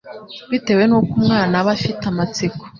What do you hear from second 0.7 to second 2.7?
n'uko umwana aba afite amatsiko